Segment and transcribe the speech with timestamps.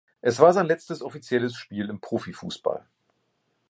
[0.21, 2.87] Es war sein letztes offizielles Spiel im Profifußball.